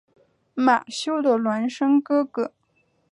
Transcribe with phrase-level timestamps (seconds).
[0.55, 2.53] 马修的孪生哥哥。